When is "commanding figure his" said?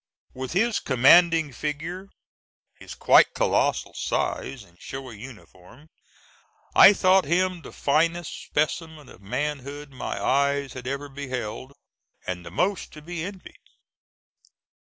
0.79-2.95